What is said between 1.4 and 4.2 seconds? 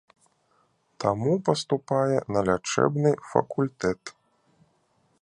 паступае на лячэбны факультэт.